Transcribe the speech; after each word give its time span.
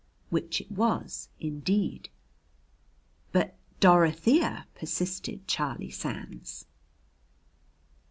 Which 0.31 0.61
it 0.61 0.71
was 0.71 1.29
indeed. 1.39 2.09
"But 3.31 3.55
Dorothea!" 3.79 4.65
persisted 4.73 5.47
Charlie 5.47 5.91
Sands. 5.91 6.65